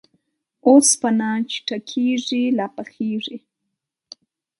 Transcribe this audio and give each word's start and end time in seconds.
اوسپنه 0.67 1.29
چې 1.49 1.57
ټکېږي، 1.67 2.43
لا 2.57 2.67
پخېږي. 2.75 3.37